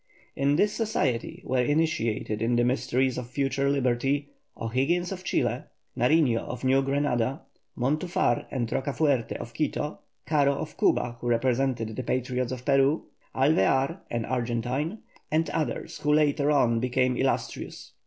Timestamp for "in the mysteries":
2.41-3.19